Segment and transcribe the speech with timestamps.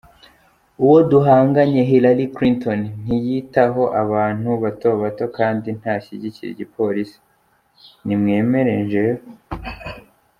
[0.83, 7.17] Uwo duhanganye Hillary Clinton ntiyitaho abantu batobato kandi ntashigikira igipolisi,
[8.05, 9.19] nimwemere jewe.